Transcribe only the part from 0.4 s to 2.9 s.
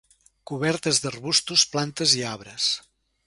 Cobertes d'arbustos, plantes i arbres.